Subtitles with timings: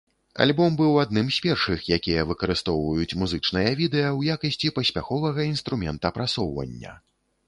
[0.43, 6.95] Альбом быў адным з першых, якія выкарыстоўваюць музычныя відэа ў якасці паспяховага інструмента прасоўвання.